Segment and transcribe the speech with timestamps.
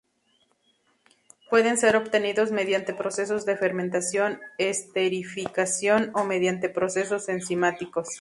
[1.51, 8.09] Pueden ser obtenidos mediante procesos de fermentación, esterificación o mediante procesos enzimáticos.